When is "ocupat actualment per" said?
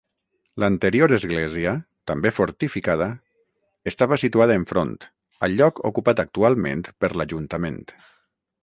5.93-7.15